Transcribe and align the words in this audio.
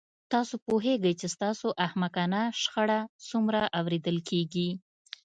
تاسو 0.31 0.55
پوهیږئ 0.65 1.13
چې 1.19 1.27
ستاسو 1.35 1.67
احمقانه 1.85 2.41
شخړه 2.61 2.99
څومره 3.29 3.61
اوریدل 3.79 4.17
کیږي 4.29 4.69